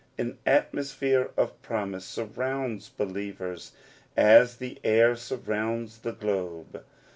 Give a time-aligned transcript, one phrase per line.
[0.17, 3.73] An atmosphere of promise surrounds believers
[4.17, 6.83] as the air surrounds the globe.